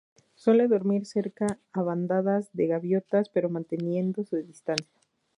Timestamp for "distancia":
4.37-4.99